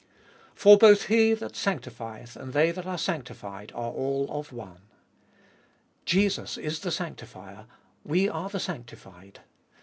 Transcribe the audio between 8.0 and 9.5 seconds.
we are the sanctified.